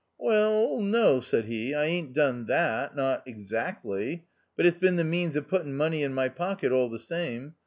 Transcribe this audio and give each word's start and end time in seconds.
"Well, 0.19 0.79
no," 0.81 1.19
said 1.19 1.45
he," 1.45 1.75
I 1.75 1.85
aint 1.85 2.13
done 2.13 2.45
that— 2.45 2.95
not 2.95 3.21
ex 3.27 3.53
act 3.53 3.85
ly. 3.85 4.23
But 4.57 4.65
it's 4.65 4.79
been 4.79 4.95
the 4.95 5.03
means 5.03 5.35
of 5.35 5.47
putting 5.47 5.75
money 5.77 6.01
in 6.01 6.11
my 6.11 6.27
pocket 6.27 6.71
all 6.71 6.89
the 6.89 6.97
same. 6.97 7.53